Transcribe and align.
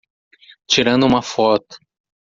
Tirando 0.65 1.05
uma 1.05 1.21
foto 1.21 1.77